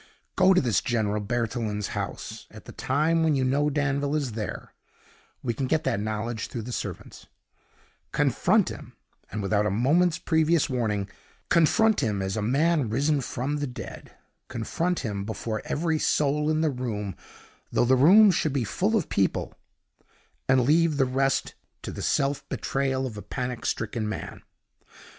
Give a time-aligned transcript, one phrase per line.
[0.35, 4.73] Go to this General Berthelin's house at a time when you know Danville is there
[5.43, 7.27] (we can get that knowledge through the servants);
[8.11, 8.95] confront him
[9.39, 11.07] without a moment's previous warning;
[11.49, 14.11] confront him as a man risen from the dead;
[14.47, 17.15] confront him before every soul in the room
[17.71, 19.53] though the room should be full of people
[20.49, 24.41] and leave the rest to the self betrayal of a panic stricken man.